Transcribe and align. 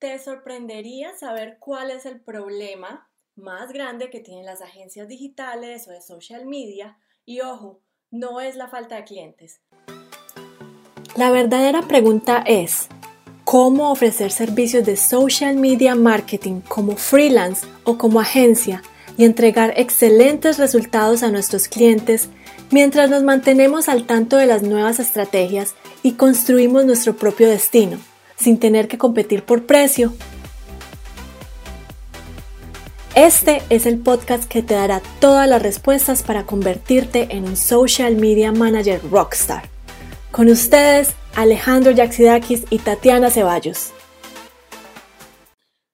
te 0.00 0.18
sorprendería 0.18 1.14
saber 1.14 1.58
cuál 1.60 1.90
es 1.90 2.06
el 2.06 2.20
problema 2.20 3.08
más 3.36 3.70
grande 3.70 4.08
que 4.08 4.20
tienen 4.20 4.46
las 4.46 4.62
agencias 4.62 5.06
digitales 5.06 5.86
o 5.86 5.90
de 5.92 6.00
social 6.00 6.46
media. 6.46 6.98
Y 7.26 7.42
ojo, 7.42 7.82
no 8.10 8.40
es 8.40 8.56
la 8.56 8.68
falta 8.68 8.96
de 8.96 9.04
clientes. 9.04 9.60
La 11.16 11.30
verdadera 11.30 11.82
pregunta 11.82 12.42
es, 12.46 12.88
¿cómo 13.44 13.92
ofrecer 13.92 14.32
servicios 14.32 14.86
de 14.86 14.96
social 14.96 15.56
media 15.56 15.94
marketing 15.94 16.62
como 16.62 16.96
freelance 16.96 17.66
o 17.84 17.98
como 17.98 18.20
agencia 18.20 18.82
y 19.18 19.24
entregar 19.24 19.74
excelentes 19.76 20.56
resultados 20.58 21.22
a 21.22 21.30
nuestros 21.30 21.68
clientes 21.68 22.30
mientras 22.70 23.10
nos 23.10 23.22
mantenemos 23.22 23.90
al 23.90 24.06
tanto 24.06 24.38
de 24.38 24.46
las 24.46 24.62
nuevas 24.62 24.98
estrategias 24.98 25.74
y 26.02 26.12
construimos 26.12 26.86
nuestro 26.86 27.16
propio 27.16 27.50
destino, 27.50 27.98
sin 28.40 28.58
tener 28.58 28.88
que 28.88 28.98
competir 28.98 29.44
por 29.44 29.66
precio. 29.66 30.12
Este 33.14 33.62
es 33.70 33.86
el 33.86 33.98
podcast 33.98 34.44
que 34.44 34.62
te 34.62 34.74
dará 34.74 35.02
todas 35.18 35.48
las 35.48 35.60
respuestas 35.60 36.22
para 36.22 36.44
convertirte 36.44 37.28
en 37.30 37.44
un 37.44 37.56
social 37.56 38.16
media 38.16 38.52
manager 38.52 39.00
rockstar. 39.10 39.64
Con 40.30 40.48
ustedes, 40.48 41.10
Alejandro 41.34 41.90
Yaxidakis 41.90 42.64
y 42.70 42.78
Tatiana 42.78 43.30
Ceballos. 43.30 43.92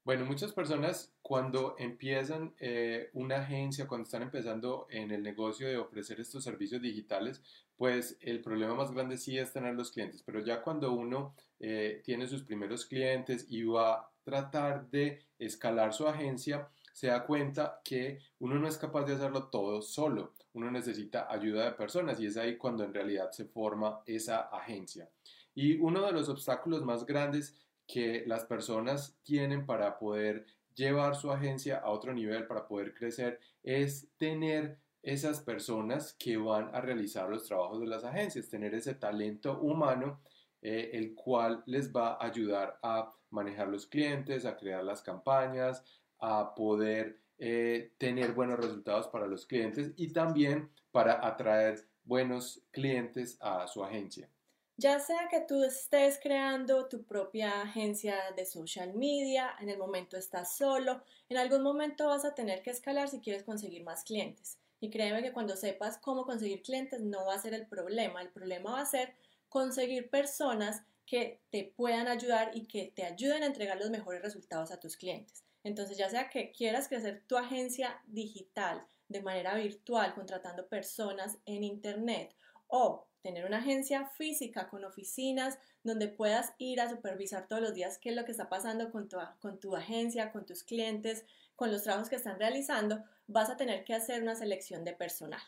Bueno, 0.06 0.24
muchas 0.24 0.52
personas 0.52 1.12
cuando 1.20 1.74
empiezan 1.80 2.55
eh, 2.60 3.10
una 3.15 3.38
agencia, 3.38 3.88
cuando 3.88 4.05
están 4.05 4.23
empezando 4.23 4.87
en 4.88 5.10
el 5.10 5.20
negocio 5.20 5.66
de 5.66 5.79
ofrecer 5.79 6.20
estos 6.20 6.45
servicios 6.45 6.80
digitales, 6.80 7.42
pues 7.77 8.16
el 8.20 8.41
problema 8.41 8.77
más 8.77 8.92
grande 8.92 9.19
sí 9.19 9.37
es 9.37 9.52
tener 9.52 9.74
los 9.74 9.91
clientes, 9.91 10.23
pero 10.23 10.38
ya 10.38 10.62
cuando 10.62 10.92
uno 10.92 11.34
eh, 11.59 12.02
tiene 12.05 12.29
sus 12.29 12.45
primeros 12.45 12.87
clientes 12.87 13.46
y 13.48 13.65
va 13.65 13.95
a 13.95 14.10
tratar 14.23 14.88
de 14.91 15.24
escalar 15.41 15.92
su 15.92 16.07
agencia, 16.07 16.68
se 16.93 17.09
da 17.09 17.26
cuenta 17.26 17.80
que 17.82 18.20
uno 18.38 18.60
no 18.60 18.68
es 18.68 18.79
capaz 18.79 19.07
de 19.07 19.15
hacerlo 19.15 19.48
todo 19.48 19.82
solo, 19.82 20.35
uno 20.52 20.70
necesita 20.70 21.26
ayuda 21.29 21.65
de 21.65 21.73
personas 21.73 22.20
y 22.20 22.26
es 22.26 22.37
ahí 22.37 22.57
cuando 22.57 22.85
en 22.85 22.95
realidad 22.95 23.32
se 23.32 23.46
forma 23.46 24.02
esa 24.07 24.43
agencia. 24.43 25.10
Y 25.52 25.80
uno 25.80 26.07
de 26.07 26.13
los 26.13 26.29
obstáculos 26.29 26.85
más 26.85 27.04
grandes 27.07 27.57
que 27.87 28.24
las 28.26 28.45
personas 28.45 29.16
tienen 29.23 29.66
para 29.66 29.98
poder 29.98 30.46
llevar 30.74 31.16
su 31.16 31.30
agencia 31.30 31.79
a 31.79 31.90
otro 31.90 32.12
nivel, 32.12 32.46
para 32.46 32.66
poder 32.66 32.95
crecer, 32.95 33.40
es 33.62 34.09
tener 34.18 34.79
esas 35.02 35.40
personas 35.40 36.14
que 36.18 36.37
van 36.37 36.74
a 36.74 36.80
realizar 36.80 37.29
los 37.29 37.46
trabajos 37.46 37.80
de 37.80 37.87
las 37.87 38.04
agencias, 38.04 38.48
tener 38.48 38.74
ese 38.74 38.95
talento 38.95 39.60
humano, 39.60 40.20
eh, 40.60 40.90
el 40.95 41.14
cual 41.14 41.62
les 41.66 41.92
va 41.92 42.14
a 42.14 42.26
ayudar 42.26 42.79
a 42.82 43.12
manejar 43.30 43.68
los 43.68 43.87
clientes, 43.87 44.45
a 44.45 44.57
crear 44.57 44.82
las 44.82 45.02
campañas, 45.02 45.84
a 46.18 46.54
poder 46.54 47.20
eh, 47.38 47.92
tener 47.98 48.32
buenos 48.32 48.59
resultados 48.59 49.09
para 49.09 49.26
los 49.26 49.46
clientes 49.46 49.92
y 49.96 50.12
también 50.12 50.70
para 50.90 51.26
atraer 51.26 51.87
buenos 52.02 52.62
clientes 52.70 53.37
a 53.40 53.66
su 53.68 53.84
agencia. 53.84 54.30
Ya 54.79 55.01
sea 55.01 55.29
que 55.30 55.41
tú 55.41 55.65
estés 55.65 56.19
creando 56.23 56.87
tu 56.87 57.05
propia 57.05 57.63
agencia 57.63 58.16
de 58.37 58.45
social 58.45 58.93
media, 58.93 59.57
en 59.59 59.71
el 59.71 59.79
momento 59.79 60.19
estás 60.19 60.55
solo, 60.55 61.02
en 61.30 61.38
algún 61.38 61.63
momento 61.63 62.09
vas 62.09 62.27
a 62.27 62.35
tener 62.35 62.63
que 62.63 62.71
escalar 62.71 63.09
si 63.09 63.21
quieres 63.21 63.43
conseguir 63.43 63.85
más 63.85 64.04
clientes. 64.04 64.59
Y 64.78 64.91
créeme 64.91 65.22
que 65.22 65.32
cuando 65.32 65.56
sepas 65.56 65.97
cómo 65.97 66.27
conseguir 66.27 66.62
clientes 66.62 67.00
no 67.00 67.25
va 67.25 67.34
a 67.34 67.41
ser 67.41 67.54
el 67.54 67.66
problema, 67.66 68.21
el 68.21 68.28
problema 68.28 68.72
va 68.72 68.82
a 68.82 68.87
ser 68.87 69.15
conseguir 69.49 70.10
personas 70.10 70.82
que 71.06 71.41
te 71.50 71.72
puedan 71.75 72.06
ayudar 72.06 72.50
y 72.53 72.66
que 72.66 72.93
te 72.94 73.04
ayuden 73.04 73.44
a 73.44 73.47
entregar 73.47 73.78
los 73.78 73.88
mejores 73.88 74.21
resultados 74.21 74.71
a 74.72 74.78
tus 74.78 74.99
clientes. 74.99 75.43
Entonces, 75.65 75.97
ya 75.97 76.10
sea 76.10 76.28
que 76.28 76.53
quieras 76.53 76.88
crecer 76.88 77.22
tu 77.27 77.38
agencia 77.38 78.03
digital 78.06 78.87
de 79.09 79.22
manera 79.22 79.54
virtual, 79.54 80.15
contratando 80.15 80.69
personas 80.69 81.38
en 81.47 81.64
Internet, 81.64 82.34
o 82.69 83.06
tener 83.22 83.44
una 83.44 83.59
agencia 83.59 84.06
física 84.06 84.69
con 84.69 84.84
oficinas 84.84 85.59
donde 85.82 86.09
puedas 86.09 86.54
ir 86.59 86.81
a 86.81 86.88
supervisar 86.88 87.49
todos 87.49 87.62
los 87.62 87.75
días 87.75 87.99
qué 87.99 88.10
es 88.10 88.16
lo 88.16 88.25
que 88.25 88.31
está 88.31 88.49
pasando 88.49 88.91
con 88.91 89.09
tu, 89.09 89.16
con 89.41 89.59
tu 89.59 89.75
agencia, 89.75 90.31
con 90.31 90.47
tus 90.47 90.62
clientes, 90.62 91.25
con 91.56 91.72
los 91.72 91.82
trabajos 91.82 92.09
que 92.09 92.16
están 92.16 92.38
realizando, 92.38 93.03
vas 93.26 93.50
a 93.50 93.56
tener 93.56 93.84
que 93.84 93.94
hacer 93.94 94.22
una 94.22 94.37
selección 94.37 94.84
de 94.84 94.93
personal. 94.93 95.41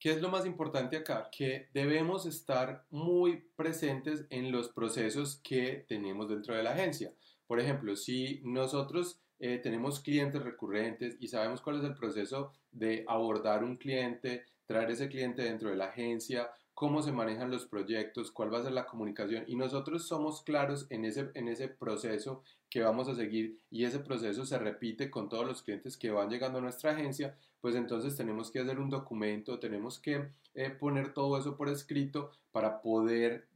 ¿Qué 0.00 0.10
es 0.12 0.22
lo 0.22 0.30
más 0.30 0.46
importante 0.46 0.96
acá? 0.96 1.28
Que 1.30 1.68
debemos 1.74 2.24
estar 2.24 2.86
muy 2.90 3.44
presentes 3.54 4.24
en 4.30 4.50
los 4.50 4.70
procesos 4.70 5.40
que 5.44 5.84
tenemos 5.86 6.28
dentro 6.28 6.56
de 6.56 6.62
la 6.62 6.70
agencia. 6.70 7.12
Por 7.46 7.60
ejemplo, 7.60 7.94
si 7.96 8.40
nosotros 8.42 9.20
eh, 9.38 9.58
tenemos 9.58 10.00
clientes 10.00 10.42
recurrentes 10.42 11.18
y 11.20 11.28
sabemos 11.28 11.60
cuál 11.60 11.78
es 11.78 11.84
el 11.84 11.94
proceso 11.94 12.52
de 12.72 13.04
abordar 13.08 13.62
un 13.62 13.76
cliente, 13.76 14.46
traer 14.70 14.88
ese 14.92 15.08
cliente 15.08 15.42
dentro 15.42 15.68
de 15.68 15.74
la 15.74 15.86
agencia, 15.86 16.48
cómo 16.74 17.02
se 17.02 17.10
manejan 17.10 17.50
los 17.50 17.66
proyectos, 17.66 18.30
cuál 18.30 18.54
va 18.54 18.58
a 18.58 18.62
ser 18.62 18.70
la 18.70 18.86
comunicación 18.86 19.42
y 19.48 19.56
nosotros 19.56 20.06
somos 20.06 20.42
claros 20.42 20.86
en 20.90 21.04
ese, 21.04 21.28
en 21.34 21.48
ese 21.48 21.66
proceso 21.66 22.44
que 22.70 22.80
vamos 22.80 23.08
a 23.08 23.16
seguir 23.16 23.58
y 23.68 23.82
ese 23.82 23.98
proceso 23.98 24.46
se 24.46 24.58
repite 24.58 25.10
con 25.10 25.28
todos 25.28 25.44
los 25.44 25.64
clientes 25.64 25.96
que 25.96 26.12
van 26.12 26.30
llegando 26.30 26.58
a 26.58 26.62
nuestra 26.62 26.92
agencia, 26.92 27.36
pues 27.60 27.74
entonces 27.74 28.16
tenemos 28.16 28.52
que 28.52 28.60
hacer 28.60 28.78
un 28.78 28.90
documento, 28.90 29.58
tenemos 29.58 29.98
que 29.98 30.28
eh, 30.54 30.70
poner 30.70 31.14
todo 31.14 31.36
eso 31.36 31.56
por 31.56 31.68
escrito 31.68 32.30
para 32.52 32.80
poder 32.80 33.48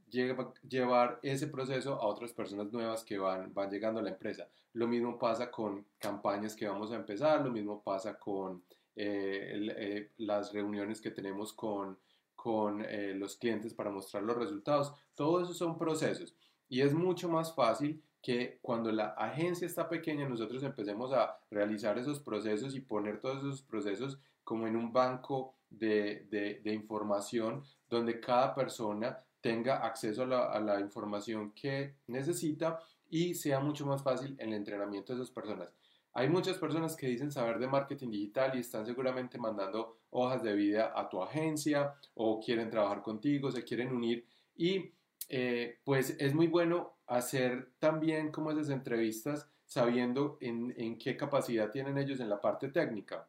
llevar 0.67 1.19
ese 1.23 1.47
proceso 1.47 1.93
a 1.93 2.07
otras 2.07 2.33
personas 2.33 2.73
nuevas 2.73 3.05
que 3.05 3.17
van, 3.17 3.53
van 3.53 3.71
llegando 3.71 4.01
a 4.01 4.03
la 4.03 4.09
empresa. 4.09 4.49
Lo 4.73 4.85
mismo 4.85 5.17
pasa 5.17 5.49
con 5.49 5.85
campañas 5.97 6.57
que 6.57 6.67
vamos 6.67 6.91
a 6.91 6.97
empezar, 6.97 7.41
lo 7.41 7.51
mismo 7.51 7.81
pasa 7.81 8.19
con 8.19 8.63
eh, 8.95 9.67
eh, 9.77 10.11
las 10.17 10.53
reuniones 10.53 11.01
que 11.01 11.11
tenemos 11.11 11.53
con 11.53 11.97
con 12.45 12.85
eh, 12.85 13.15
los 13.15 13.37
clientes 13.37 13.73
para 13.73 13.89
mostrar 13.89 14.21
los 14.21 14.37
resultados. 14.37 14.93
Todo 15.15 15.41
eso 15.41 15.51
son 15.51 15.79
procesos 15.79 16.35
y 16.69 16.81
es 16.81 16.93
mucho 16.93 17.27
más 17.27 17.55
fácil 17.55 18.03
que 18.21 18.59
cuando 18.61 18.91
la 18.91 19.15
agencia 19.17 19.65
está 19.65 19.89
pequeña 19.89 20.29
nosotros 20.29 20.61
empecemos 20.61 21.11
a 21.11 21.39
realizar 21.49 21.97
esos 21.97 22.19
procesos 22.19 22.75
y 22.75 22.81
poner 22.81 23.19
todos 23.19 23.39
esos 23.39 23.63
procesos 23.63 24.19
como 24.43 24.67
en 24.67 24.75
un 24.75 24.93
banco 24.93 25.55
de, 25.71 26.27
de, 26.63 26.71
información 26.71 27.63
donde 27.89 28.19
cada 28.19 28.53
persona 28.53 29.17
tenga 29.41 29.77
acceso 29.77 30.21
a 30.21 30.27
la, 30.27 30.45
a 30.51 30.59
la 30.59 30.79
información 30.79 31.51
que 31.51 31.95
necesita 32.05 32.79
y 33.09 33.33
sea 33.33 33.59
mucho 33.59 33.87
más 33.87 34.03
fácil 34.03 34.35
el 34.37 34.53
entrenamiento 34.53 35.13
de 35.13 35.23
esas 35.23 35.33
personas. 35.33 35.73
Hay 36.17 36.29
muchas 36.29 36.57
personas 36.57 36.95
que 36.95 37.07
dicen 37.07 37.29
saber 37.29 37.59
de 37.59 37.67
marketing 37.67 38.09
digital 38.09 38.55
y 38.55 38.61
están 38.61 38.85
seguramente 38.85 39.37
mandando 39.37 39.97
hojas 40.11 40.41
de 40.41 40.53
vida 40.53 40.93
a 40.95 41.09
tu 41.09 41.21
agencia 41.21 41.93
o 42.13 42.39
quieren 42.39 42.69
trabajar 42.69 43.01
contigo, 43.01 43.51
se 43.51 43.65
quieren 43.65 43.93
unir 43.93 44.25
y 44.55 44.93
eh, 45.27 45.79
pues 45.83 46.15
es 46.17 46.33
muy 46.33 46.47
bueno 46.47 46.93
hacer 47.05 47.73
también 47.79 48.31
como 48.31 48.49
esas 48.49 48.69
entrevistas 48.69 49.49
sabiendo 49.65 50.37
en, 50.39 50.97
qué 50.99 51.17
capacidad 51.17 51.69
tienen 51.69 51.97
ellos 51.97 52.21
en 52.21 52.29
la 52.29 52.39
parte 52.39 52.69
técnica. 52.69 53.27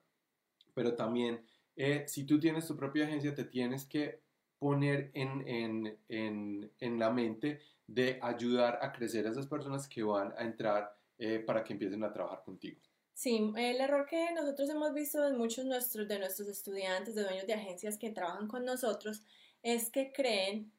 Pero 0.72 0.94
también 0.94 1.44
eh, 1.74 2.04
si 2.06 2.22
tú 2.22 2.38
tienes 2.38 2.68
tu 2.68 2.76
propia 2.76 3.06
agencia 3.06 3.34
te 3.34 3.44
tienes 3.44 3.84
que 3.84 4.20
poner 4.60 5.10
en, 5.14 5.98
en 6.06 6.98
la 7.00 7.10
mente 7.10 7.62
de 7.88 8.20
ayudar 8.22 8.78
a 8.80 8.92
crecer 8.92 9.26
a 9.26 9.30
esas 9.30 9.48
personas 9.48 9.88
que 9.88 10.04
van 10.04 10.32
a 10.38 10.44
entrar 10.44 10.96
eh, 11.18 11.38
para 11.38 11.64
que 11.64 11.72
empiecen 11.72 12.04
a 12.04 12.12
trabajar 12.12 12.42
contigo. 12.44 12.80
Sí, 13.14 13.50
el 13.56 13.80
error 13.80 14.06
que 14.06 14.32
nosotros 14.34 14.68
hemos 14.68 14.92
visto 14.92 15.26
en 15.26 15.38
muchos 15.38 15.64
nuestros, 15.64 16.06
de 16.06 16.18
nuestros 16.18 16.48
estudiantes, 16.48 17.14
de 17.14 17.22
dueños 17.22 17.46
de 17.46 17.54
agencias 17.54 17.96
que 17.96 18.10
trabajan 18.10 18.46
con 18.46 18.64
nosotros, 18.64 19.22
es 19.62 19.90
que 19.90 20.12
creen 20.12 20.70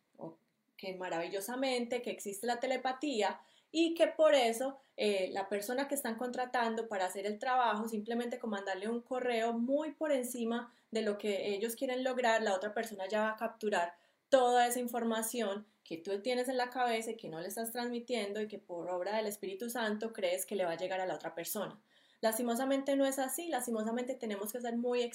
que 0.78 0.94
maravillosamente 0.96 2.04
que 2.04 2.12
existe 2.12 2.46
la 2.46 2.60
telepatía 2.60 3.42
y 3.72 3.96
que 3.96 4.08
por 4.08 4.36
eso 4.36 4.78
eh, 4.96 5.30
la 5.34 5.50
persona 5.50 5.88
que 5.88 5.96
están 5.96 6.16
contratando 6.16 6.88
para 6.88 7.06
hacer 7.06 7.26
el 7.26 7.40
trabajo, 7.40 7.88
simplemente 7.88 8.40
con 8.40 8.52
mandarle 8.52 8.88
un 8.88 9.02
correo 9.02 9.54
muy 9.54 9.92
por 9.92 10.12
encima 10.12 10.72
de 10.92 11.02
lo 11.02 11.18
que 11.18 11.54
ellos 11.56 11.76
quieren 11.76 12.04
lograr, 12.04 12.42
la 12.44 12.54
otra 12.54 12.74
persona 12.74 13.08
ya 13.08 13.22
va 13.22 13.30
a 13.32 13.36
capturar 13.36 13.96
toda 14.30 14.68
esa 14.68 14.80
información 14.80 15.66
que 15.88 15.98
tú 15.98 16.22
tienes 16.22 16.50
en 16.50 16.58
la 16.58 16.70
cabeza 16.70 17.12
y 17.12 17.16
que 17.16 17.30
no 17.30 17.40
le 17.40 17.48
estás 17.48 17.72
transmitiendo 17.72 18.42
y 18.42 18.48
que 18.48 18.60
por 18.60 18.90
obra 18.90 19.16
del 19.16 19.26
Espíritu 19.26 19.70
Santo 19.70 20.12
crees 20.12 20.46
que 20.46 20.58
le 20.58 20.66
va 20.66 20.72
a 20.72 20.78
llegar 20.78 21.00
a 21.00 21.06
la 21.06 21.16
otra 21.16 21.34
persona. 21.34 21.80
Lastimosamente 22.20 22.98
no 22.98 23.06
es 23.06 23.20
así, 23.20 23.48
lastimosamente 23.48 24.14
tenemos 24.14 24.52
que 24.52 24.60
ser 24.60 24.76
muy 24.76 25.00
eh, 25.00 25.10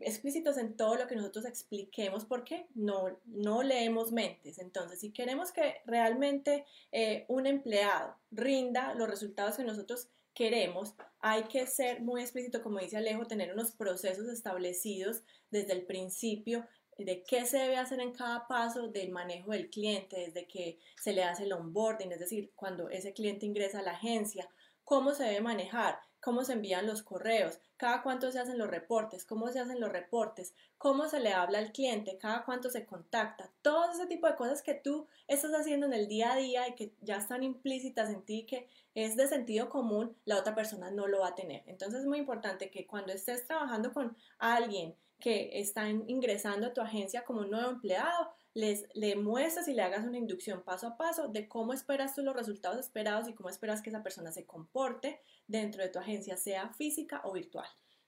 explícitos 0.00 0.58
en 0.58 0.76
todo 0.76 0.96
lo 0.96 1.06
que 1.06 1.14
nosotros 1.14 1.44
expliquemos 1.44 2.24
porque 2.24 2.66
no, 2.74 3.20
no 3.24 3.62
leemos 3.62 4.10
mentes. 4.10 4.58
Entonces, 4.58 4.98
si 4.98 5.12
queremos 5.12 5.52
que 5.52 5.76
realmente 5.86 6.64
eh, 6.90 7.24
un 7.28 7.46
empleado 7.46 8.16
rinda 8.32 8.94
los 8.94 9.08
resultados 9.08 9.56
que 9.56 9.64
nosotros 9.64 10.08
queremos, 10.34 10.94
hay 11.20 11.44
que 11.44 11.68
ser 11.68 12.00
muy 12.00 12.22
explícito, 12.22 12.62
como 12.62 12.80
dice 12.80 12.96
Alejo, 12.96 13.26
tener 13.26 13.52
unos 13.52 13.70
procesos 13.70 14.26
establecidos 14.28 15.22
desde 15.52 15.72
el 15.74 15.82
principio 15.82 16.66
de 17.04 17.22
qué 17.22 17.46
se 17.46 17.58
debe 17.58 17.76
hacer 17.76 18.00
en 18.00 18.12
cada 18.12 18.46
paso 18.46 18.88
del 18.88 19.10
manejo 19.10 19.52
del 19.52 19.70
cliente, 19.70 20.20
desde 20.20 20.46
que 20.46 20.78
se 21.00 21.12
le 21.12 21.24
hace 21.24 21.44
el 21.44 21.52
onboarding, 21.52 22.12
es 22.12 22.20
decir, 22.20 22.52
cuando 22.54 22.88
ese 22.88 23.12
cliente 23.12 23.46
ingresa 23.46 23.80
a 23.80 23.82
la 23.82 23.92
agencia, 23.92 24.48
cómo 24.84 25.14
se 25.14 25.24
debe 25.24 25.40
manejar, 25.40 26.00
cómo 26.20 26.44
se 26.44 26.52
envían 26.52 26.86
los 26.86 27.02
correos, 27.02 27.58
cada 27.76 28.02
cuánto 28.02 28.30
se 28.30 28.38
hacen 28.38 28.58
los 28.58 28.68
reportes, 28.68 29.24
cómo 29.24 29.48
se 29.48 29.58
hacen 29.58 29.80
los 29.80 29.90
reportes, 29.90 30.54
cómo 30.76 31.08
se 31.08 31.20
le 31.20 31.32
habla 31.32 31.58
al 31.58 31.72
cliente, 31.72 32.18
cada 32.18 32.44
cuánto 32.44 32.70
se 32.70 32.84
contacta, 32.84 33.50
todo 33.62 33.90
ese 33.90 34.06
tipo 34.06 34.26
de 34.26 34.36
cosas 34.36 34.62
que 34.62 34.74
tú 34.74 35.06
estás 35.28 35.52
haciendo 35.52 35.86
en 35.86 35.94
el 35.94 36.08
día 36.08 36.32
a 36.32 36.36
día 36.36 36.68
y 36.68 36.74
que 36.74 36.92
ya 37.00 37.16
están 37.16 37.42
implícitas 37.42 38.10
en 38.10 38.22
ti, 38.22 38.44
que 38.46 38.68
es 38.94 39.16
de 39.16 39.28
sentido 39.28 39.70
común, 39.70 40.16
la 40.24 40.38
otra 40.38 40.54
persona 40.54 40.90
no 40.90 41.06
lo 41.06 41.20
va 41.20 41.28
a 41.28 41.34
tener. 41.34 41.62
Entonces 41.66 42.00
es 42.00 42.06
muy 42.06 42.18
importante 42.18 42.70
que 42.70 42.86
cuando 42.86 43.12
estés 43.12 43.46
trabajando 43.46 43.92
con 43.92 44.16
alguien 44.38 44.94
que 45.20 45.60
está 45.60 45.88
ingresando 45.88 46.66
a 46.66 46.72
tu 46.72 46.80
agencia 46.80 47.24
como 47.24 47.40
un 47.40 47.50
nuevo 47.50 47.70
empleado, 47.70 48.30
les, 48.54 48.86
le 48.94 49.14
muestres 49.16 49.68
y 49.68 49.74
le 49.74 49.82
hagas 49.82 50.04
una 50.04 50.18
inducción 50.18 50.62
paso 50.62 50.88
a 50.88 50.96
paso 50.96 51.28
de 51.28 51.46
cómo 51.48 51.72
esperas 51.72 52.14
tú 52.14 52.22
los 52.22 52.34
resultados 52.34 52.78
esperados 52.78 53.28
y 53.28 53.34
cómo 53.34 53.48
esperas 53.48 53.82
que 53.82 53.90
esa 53.90 54.02
persona 54.02 54.32
se 54.32 54.46
comporte 54.46 55.20
dentro 55.46 55.82
de 55.82 55.88
tu 55.88 55.98
agencia, 55.98 56.36
sea 56.36 56.70
física 56.70 57.20
o 57.24 57.32
virtual. 57.32 57.66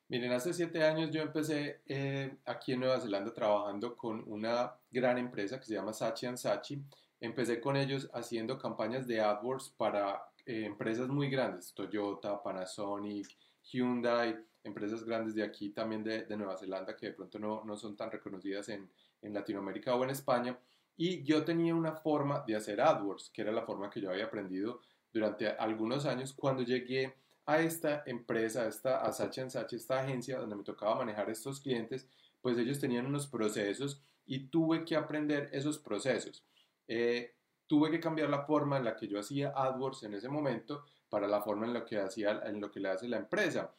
Miren, 0.09 0.33
hace 0.33 0.53
siete 0.53 0.85
años 0.85 1.11
yo 1.11 1.23
empecé 1.23 1.81
eh, 1.87 2.37
aquí 2.45 2.73
en 2.73 2.81
Nueva 2.81 3.01
Zelanda 3.01 3.33
trabajando 3.33 3.97
con 3.97 4.23
una 4.27 4.75
gran 4.91 5.17
empresa 5.17 5.59
que 5.59 5.65
se 5.65 5.75
llama 5.75 5.93
Sachi 5.93 6.27
Sachi. 6.37 6.83
Empecé 7.21 7.61
con 7.61 7.77
ellos 7.77 8.11
haciendo 8.13 8.59
campañas 8.59 9.07
de 9.07 9.21
AdWords 9.21 9.71
para 9.71 10.23
eh, 10.45 10.65
empresas 10.67 11.09
muy 11.09 11.31
grandes, 11.31 11.73
Toyota, 11.73 12.43
Panasonic, 12.43 13.29
Hyundai, 13.63 14.37
empresas 14.65 15.05
grandes 15.05 15.35
de 15.35 15.43
aquí 15.43 15.71
también 15.71 16.05
de, 16.05 16.25
de 16.25 16.37
Nueva 16.37 16.57
Zelanda 16.57 16.97
que 16.97 17.07
de 17.07 17.13
pronto 17.13 17.39
no, 17.39 17.65
no 17.65 17.77
son 17.77 17.97
tan 17.97 18.11
reconocidas 18.11 18.69
en, 18.69 18.89
en 19.23 19.35
Latinoamérica 19.35 19.95
o 19.95 20.05
en 20.05 20.11
España. 20.11 20.59
Y 20.97 21.23
yo 21.23 21.45
tenía 21.45 21.75
una 21.75 21.93
forma 21.93 22.45
de 22.47 22.57
hacer 22.57 22.81
AdWords, 22.81 23.31
que 23.31 23.43
era 23.43 23.53
la 23.53 23.63
forma 23.63 23.91
que 23.91 24.01
yo 24.01 24.11
había 24.11 24.27
aprendido 24.27 24.81
durante 25.13 25.49
algunos 25.49 26.07
años 26.07 26.33
cuando 26.33 26.63
llegué 26.63 27.15
a 27.47 27.61
esta 27.61 28.03
empresa, 28.07 28.63
a 28.63 28.69
esta, 28.69 29.01
a 29.01 29.13
Sachi 29.13 29.49
Sachi, 29.49 29.77
esta 29.77 30.01
agencia 30.01 30.39
donde 30.39 30.57
me 30.57 30.63
tocaba 30.63 30.97
manejar 30.97 31.29
estos 31.31 31.61
clientes, 31.61 32.07
pues 32.41 32.57
ellos 32.59 32.79
tenían 32.79 33.07
unos 33.07 33.27
procesos 33.27 34.01
y 34.27 34.47
tuve 34.47 34.85
que 34.85 34.97
aprender 34.97 35.49
esos 35.53 35.79
procesos. 35.79 36.45
Eh, 36.87 37.35
tuve 37.67 37.91
que 37.91 38.01
cambiar 38.01 38.29
la 38.29 38.45
forma 38.45 38.77
en 38.77 38.85
la 38.85 38.97
que 38.97 39.09
yo 39.09 39.19
hacía 39.19 39.53
AdWords 39.55 40.05
en 40.05 40.15
ese 40.15 40.29
momento 40.29 40.85
para 41.09 41.27
la 41.27 41.43
forma 41.43 41.67
en 41.67 41.75
la 41.75 41.85
que 41.85 41.99
hacía 41.99 42.43
en 42.45 42.61
lo 42.61 42.71
que 42.71 42.81
le 42.81 42.91
hace 42.91 43.09
la 43.09 43.17
empresa. 43.17 43.73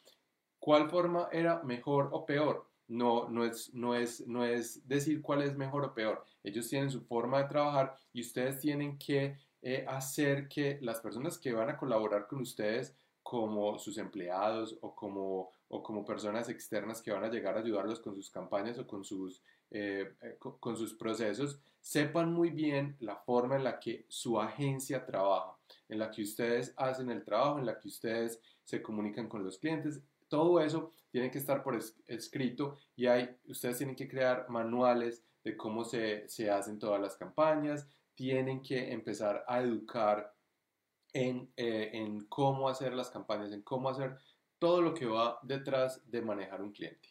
¿Cuál 0.64 0.88
forma 0.88 1.28
era 1.30 1.62
mejor 1.62 2.08
o 2.12 2.24
peor? 2.24 2.66
No, 2.88 3.28
no, 3.28 3.44
es, 3.44 3.74
no, 3.74 3.94
es, 3.94 4.26
no 4.26 4.46
es 4.46 4.88
decir 4.88 5.20
cuál 5.20 5.42
es 5.42 5.54
mejor 5.58 5.84
o 5.84 5.92
peor. 5.92 6.24
Ellos 6.42 6.70
tienen 6.70 6.88
su 6.88 7.02
forma 7.02 7.42
de 7.42 7.50
trabajar 7.50 7.94
y 8.14 8.22
ustedes 8.22 8.60
tienen 8.60 8.96
que 8.96 9.36
eh, 9.60 9.84
hacer 9.86 10.48
que 10.48 10.78
las 10.80 11.00
personas 11.00 11.36
que 11.36 11.52
van 11.52 11.68
a 11.68 11.76
colaborar 11.76 12.26
con 12.26 12.40
ustedes 12.40 12.96
como 13.22 13.78
sus 13.78 13.98
empleados 13.98 14.78
o 14.80 14.94
como, 14.94 15.50
o 15.68 15.82
como 15.82 16.02
personas 16.02 16.48
externas 16.48 17.02
que 17.02 17.12
van 17.12 17.24
a 17.24 17.30
llegar 17.30 17.58
a 17.58 17.60
ayudarlos 17.60 18.00
con 18.00 18.14
sus 18.14 18.30
campañas 18.30 18.78
o 18.78 18.86
con 18.86 19.04
sus, 19.04 19.42
eh, 19.70 20.14
eh, 20.22 20.38
con 20.38 20.78
sus 20.78 20.94
procesos, 20.94 21.60
sepan 21.78 22.32
muy 22.32 22.48
bien 22.48 22.96
la 23.00 23.16
forma 23.16 23.56
en 23.56 23.64
la 23.64 23.78
que 23.78 24.06
su 24.08 24.40
agencia 24.40 25.04
trabaja, 25.04 25.58
en 25.90 25.98
la 25.98 26.10
que 26.10 26.22
ustedes 26.22 26.72
hacen 26.78 27.10
el 27.10 27.22
trabajo, 27.22 27.58
en 27.58 27.66
la 27.66 27.78
que 27.78 27.88
ustedes 27.88 28.40
se 28.64 28.80
comunican 28.80 29.28
con 29.28 29.44
los 29.44 29.58
clientes. 29.58 30.00
Todo 30.28 30.60
eso 30.60 30.92
tiene 31.10 31.30
que 31.30 31.38
estar 31.38 31.62
por 31.62 31.78
escrito 32.06 32.76
y 32.96 33.06
hay, 33.06 33.36
ustedes 33.46 33.78
tienen 33.78 33.96
que 33.96 34.08
crear 34.08 34.48
manuales 34.48 35.22
de 35.44 35.56
cómo 35.56 35.84
se, 35.84 36.28
se 36.28 36.50
hacen 36.50 36.78
todas 36.78 37.00
las 37.00 37.16
campañas, 37.16 37.86
tienen 38.14 38.62
que 38.62 38.92
empezar 38.92 39.44
a 39.46 39.60
educar 39.60 40.34
en, 41.12 41.52
eh, 41.56 41.90
en 41.92 42.24
cómo 42.26 42.68
hacer 42.68 42.94
las 42.94 43.10
campañas, 43.10 43.52
en 43.52 43.62
cómo 43.62 43.88
hacer 43.88 44.16
todo 44.58 44.80
lo 44.82 44.94
que 44.94 45.06
va 45.06 45.38
detrás 45.42 46.08
de 46.10 46.22
manejar 46.22 46.62
un 46.62 46.72
cliente. 46.72 47.08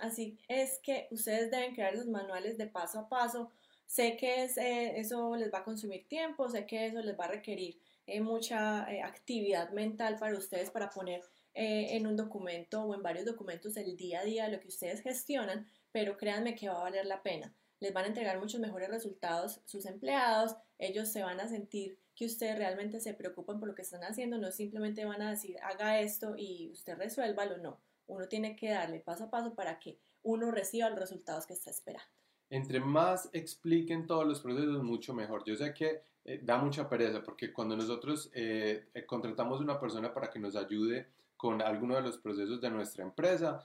Así 0.00 0.38
es 0.48 0.78
que 0.82 1.08
ustedes 1.10 1.50
deben 1.50 1.74
crear 1.74 1.94
los 1.94 2.06
manuales 2.06 2.56
de 2.58 2.66
paso 2.66 3.00
a 3.00 3.08
paso. 3.08 3.50
Sé 3.86 4.16
que 4.16 4.44
eh, 4.44 5.00
eso 5.00 5.34
les 5.36 5.52
va 5.52 5.58
a 5.58 5.64
consumir 5.64 6.06
tiempo, 6.08 6.48
sé 6.48 6.66
que 6.66 6.86
eso 6.86 7.00
les 7.00 7.18
va 7.18 7.24
a 7.24 7.32
requerir 7.32 7.80
eh, 8.08 8.20
mucha 8.20 8.84
actividad 9.06 9.70
mental 9.70 10.16
para 10.18 10.36
ustedes 10.36 10.70
para 10.70 10.90
poner 10.90 11.22
en 11.60 12.06
un 12.06 12.14
documento 12.14 12.84
o 12.84 12.94
en 12.94 13.02
varios 13.02 13.24
documentos 13.24 13.76
el 13.76 13.96
día 13.96 14.20
a 14.20 14.24
día 14.24 14.48
lo 14.48 14.60
que 14.60 14.68
ustedes 14.68 15.00
gestionan, 15.00 15.66
pero 15.90 16.16
créanme 16.16 16.54
que 16.54 16.68
va 16.68 16.78
a 16.78 16.84
valer 16.84 17.04
la 17.04 17.20
pena. 17.20 17.52
Les 17.80 17.92
van 17.92 18.04
a 18.04 18.08
entregar 18.08 18.38
muchos 18.38 18.60
mejores 18.60 18.88
resultados 18.88 19.60
sus 19.64 19.84
empleados, 19.86 20.54
ellos 20.78 21.08
se 21.08 21.24
van 21.24 21.40
a 21.40 21.48
sentir 21.48 21.98
que 22.14 22.26
ustedes 22.26 22.58
realmente 22.58 23.00
se 23.00 23.14
preocupan 23.14 23.60
por 23.60 23.68
lo 23.68 23.74
que 23.76 23.82
están 23.82 24.02
haciendo, 24.02 24.38
no 24.38 24.50
simplemente 24.50 25.04
van 25.04 25.22
a 25.22 25.30
decir 25.30 25.56
haga 25.62 26.00
esto 26.00 26.34
y 26.36 26.68
usted 26.72 26.96
resuélvalo, 26.96 27.58
no. 27.58 27.80
Uno 28.08 28.26
tiene 28.26 28.56
que 28.56 28.70
darle 28.70 29.00
paso 29.00 29.24
a 29.24 29.30
paso 29.30 29.54
para 29.54 29.78
que 29.78 29.98
uno 30.22 30.50
reciba 30.50 30.90
los 30.90 30.98
resultados 30.98 31.46
que 31.46 31.52
está 31.52 31.70
esperando. 31.70 32.10
Entre 32.50 32.80
más 32.80 33.28
expliquen 33.32 34.06
todos 34.06 34.26
los 34.26 34.40
procesos, 34.40 34.82
mucho 34.82 35.14
mejor. 35.14 35.44
Yo 35.44 35.54
sé 35.54 35.72
que 35.74 36.02
eh, 36.30 36.40
da 36.42 36.58
mucha 36.58 36.86
pereza 36.86 37.22
porque 37.22 37.50
cuando 37.54 37.74
nosotros 37.74 38.30
eh, 38.34 38.88
eh, 38.92 39.06
contratamos 39.06 39.62
una 39.62 39.80
persona 39.80 40.12
para 40.12 40.28
que 40.28 40.38
nos 40.38 40.56
ayude 40.56 41.08
con 41.38 41.62
alguno 41.62 41.94
de 41.96 42.02
los 42.02 42.18
procesos 42.18 42.60
de 42.60 42.68
nuestra 42.68 43.02
empresa, 43.02 43.64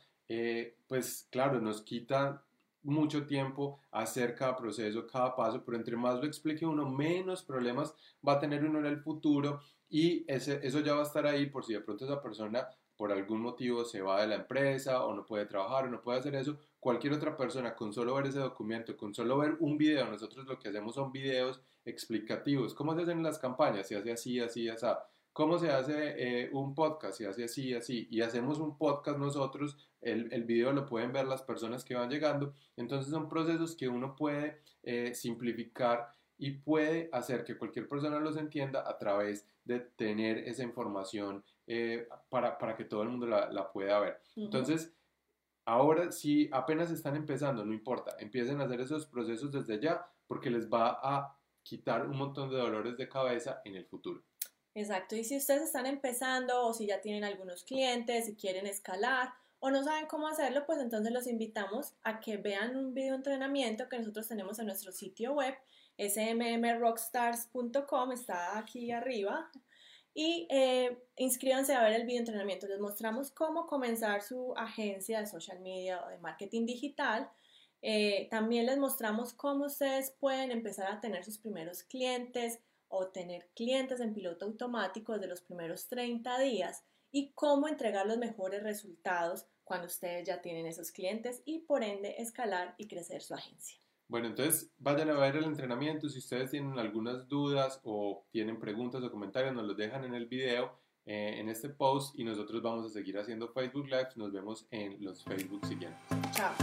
pues 0.88 1.28
claro, 1.30 1.60
nos 1.60 1.82
quita 1.82 2.42
mucho 2.84 3.28
tiempo 3.28 3.82
hacer 3.92 4.34
cada 4.34 4.56
proceso, 4.56 5.06
cada 5.06 5.36
paso, 5.36 5.62
pero 5.66 5.78
entre 5.78 5.98
más 5.98 6.20
lo 6.20 6.26
explique 6.26 6.66
uno, 6.66 6.90
menos 6.90 7.44
problemas 7.44 7.94
va 8.26 8.34
a 8.34 8.40
tener 8.40 8.64
uno 8.64 8.80
en 8.80 8.86
el 8.86 9.00
futuro 9.00 9.60
y 9.90 10.24
ese, 10.32 10.66
eso 10.66 10.80
ya 10.80 10.94
va 10.94 11.02
a 11.02 11.04
estar 11.04 11.28
ahí 11.28 11.48
por 11.48 11.66
si 11.66 11.74
de 11.74 11.82
pronto 11.82 12.06
esa 12.06 12.22
persona 12.22 12.66
por 12.96 13.12
algún 13.12 13.42
motivo 13.42 13.84
se 13.84 14.02
va 14.02 14.22
de 14.22 14.28
la 14.28 14.36
empresa 14.36 15.04
o 15.04 15.14
no 15.14 15.26
puede 15.26 15.46
trabajar 15.46 15.86
o 15.86 15.90
no 15.90 16.02
puede 16.02 16.20
hacer 16.20 16.36
eso, 16.36 16.58
cualquier 16.84 17.14
otra 17.14 17.38
persona 17.38 17.74
con 17.76 17.94
solo 17.94 18.14
ver 18.14 18.28
ese 18.28 18.40
documento, 18.40 18.98
con 18.98 19.16
solo 19.16 19.38
ver 19.38 19.56
un 19.62 19.78
video, 19.78 20.06
nosotros 20.06 20.46
lo 20.46 20.60
que 20.60 20.68
hacemos 20.68 20.96
son 20.96 21.14
videos 21.14 21.62
explicativos, 21.86 22.74
cómo 22.74 22.94
se 22.94 23.04
hacen 23.04 23.24
las 23.24 23.40
campañas, 23.40 23.88
se 23.88 23.96
hace 23.96 24.12
así, 24.12 24.42
así, 24.42 24.68
así, 24.68 24.86
cómo 25.32 25.58
se 25.58 25.72
hace 25.72 25.94
eh, 26.18 26.50
un 26.52 26.76
podcast, 26.76 27.18
se 27.18 27.26
hace 27.26 27.46
así, 27.46 27.74
así, 27.74 28.10
y 28.12 28.20
hacemos 28.20 28.60
un 28.60 28.78
podcast 28.78 29.18
nosotros, 29.18 29.78
el, 30.02 30.28
el, 30.34 30.44
video 30.44 30.74
lo 30.74 30.86
pueden 30.86 31.14
ver 31.14 31.26
las 31.26 31.42
personas 31.42 31.86
que 31.86 31.96
van 31.96 32.10
llegando, 32.10 32.54
entonces 32.76 33.10
son 33.10 33.30
procesos 33.30 33.78
que 33.78 33.88
uno 33.88 34.18
puede 34.18 34.60
eh, 34.84 35.16
simplificar 35.16 36.10
y 36.38 36.52
puede 36.52 37.10
hacer 37.14 37.46
que 37.46 37.58
cualquier 37.58 37.88
persona 37.88 38.20
los 38.20 38.36
entienda 38.36 38.84
a 38.86 38.98
través 38.98 39.48
de 39.64 39.80
tener 39.80 40.40
esa 40.40 40.64
información 40.64 41.46
eh, 41.66 42.10
para, 42.28 42.58
para, 42.58 42.76
que 42.76 42.84
todo 42.84 43.04
el 43.04 43.10
mundo 43.10 43.26
la, 43.26 43.50
la 43.50 43.72
pueda 43.72 44.02
ver. 44.02 44.20
Entonces, 44.36 44.94
ahora 45.66 46.12
si 46.12 46.50
apenas 46.52 46.92
están 46.92 47.16
empezando, 47.16 47.66
no 47.66 47.74
importa, 47.74 48.16
empiecen 48.20 48.62
a 48.62 48.66
hacer 48.66 48.82
esos 48.82 49.06
procesos 49.06 49.52
desde 49.52 49.80
ya 49.80 50.06
porque 50.28 50.50
les 50.50 50.70
va 50.70 51.00
a 51.02 51.38
quitar 51.64 52.06
un 52.06 52.18
montón 52.18 52.50
de 52.50 52.58
dolores 52.58 52.98
de 52.98 53.08
cabeza 53.08 53.62
en 53.66 53.76
el 53.76 53.86
futuro. 53.86 54.24
Exacto, 54.76 55.16
y 55.16 55.24
si 55.24 55.38
ustedes 55.38 55.62
están 55.64 55.86
empezando 55.86 56.66
o 56.66 56.74
si 56.74 56.88
ya 56.88 57.00
tienen 57.00 57.24
algunos 57.24 57.64
clientes 57.64 58.28
y 58.28 58.36
quieren 58.36 58.66
escalar 58.66 59.30
o 59.60 59.70
no 59.70 59.84
saben 59.84 60.08
cómo 60.08 60.28
hacerlo, 60.28 60.66
pues 60.66 60.80
entonces 60.80 61.14
los 61.14 61.28
invitamos 61.28 61.94
a 62.04 62.20
que 62.20 62.38
vean 62.38 62.76
un 62.76 62.92
video 62.94 63.14
entrenamiento 63.16 63.88
que 63.88 64.00
nosotros 64.00 64.28
tenemos 64.28 64.60
en 64.60 64.66
nuestro 64.66 64.92
sitio 64.92 65.34
web, 65.34 65.56
smmrockstars.com, 65.98 68.12
está 68.12 68.58
aquí 68.58 68.92
arriba, 68.92 69.50
y 70.14 70.48
eh, 70.50 70.98
inscríbanse 71.18 71.74
a 71.74 71.84
ver 71.84 71.94
el 71.94 72.06
video 72.06 72.20
entrenamiento. 72.20 72.68
Les 72.68 72.80
mostramos 72.80 73.32
cómo 73.32 73.68
comenzar 73.68 74.22
su 74.22 74.54
agencia 74.56 75.20
de 75.20 75.28
social 75.28 75.60
media 75.60 76.04
o 76.06 76.10
de 76.10 76.18
marketing 76.20 76.66
digital. 76.66 77.30
Eh, 77.82 78.28
también 78.30 78.66
les 78.66 78.78
mostramos 78.78 79.34
cómo 79.34 79.66
ustedes 79.66 80.12
pueden 80.20 80.52
empezar 80.52 80.92
a 80.92 81.02
tener 81.02 81.24
sus 81.26 81.38
primeros 81.38 81.84
clientes, 81.84 82.60
o 82.96 83.08
tener 83.08 83.50
clientes 83.56 84.00
en 84.00 84.14
piloto 84.14 84.46
automático 84.46 85.14
desde 85.14 85.28
los 85.28 85.42
primeros 85.42 85.88
30 85.88 86.38
días 86.38 86.84
y 87.12 87.32
cómo 87.32 87.68
entregar 87.68 88.06
los 88.06 88.20
mejores 88.20 88.62
resultados 88.62 89.48
cuando 89.64 89.88
ustedes 89.88 90.28
ya 90.28 90.44
tienen 90.44 90.68
esos 90.68 90.92
clientes 90.92 91.42
y 91.44 91.60
por 91.60 91.84
ende 91.84 92.16
escalar 92.20 92.76
y 92.78 92.88
crecer 92.88 93.24
su 93.24 93.34
agencia. 93.34 93.83
Bueno, 94.08 94.28
entonces 94.28 94.72
vayan 94.78 95.10
a 95.10 95.14
ver 95.14 95.38
el 95.38 95.46
entrenamiento. 95.46 96.10
Si 96.10 96.20
ustedes 96.20 96.52
tienen 96.52 96.78
algunas 96.78 97.28
dudas 97.28 97.80
o 97.84 98.26
tienen 98.32 98.60
preguntas 98.60 99.04
o 99.04 99.12
comentarios, 99.12 99.54
nos 99.54 99.66
los 99.66 99.78
dejan 99.78 100.04
en 100.04 100.14
el 100.14 100.28
video, 100.28 100.78
eh, 101.06 101.40
en 101.40 101.50
este 101.50 101.70
post 101.70 102.18
y 102.18 102.24
nosotros 102.24 102.62
vamos 102.62 102.86
a 102.86 102.90
seguir 102.90 103.18
haciendo 103.18 103.50
Facebook 103.50 103.86
Live. 103.86 104.10
Nos 104.16 104.32
vemos 104.32 104.68
en 104.72 105.04
los 105.04 105.24
Facebook 105.24 105.66
siguientes. 105.66 106.00
Chao. 106.32 106.54